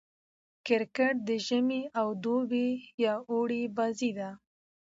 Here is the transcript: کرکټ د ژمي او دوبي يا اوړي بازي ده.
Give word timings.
کرکټ 0.65 1.15
د 1.27 1.29
ژمي 1.45 1.81
او 1.99 2.07
دوبي 2.23 2.67
يا 3.03 3.13
اوړي 3.31 3.63
بازي 3.77 4.11
ده. 4.17 4.29